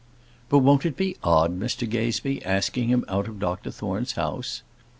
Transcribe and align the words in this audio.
"But 0.49 0.61
won't 0.65 0.83
it 0.83 0.97
be 0.97 1.15
odd, 1.23 1.59
Mr 1.59 1.87
Gazebee, 1.87 2.41
asking 2.43 2.87
him 2.87 3.05
out 3.07 3.27
of 3.27 3.37
Dr 3.39 3.69
Thorne's 3.69 4.13
house?" 4.13 4.63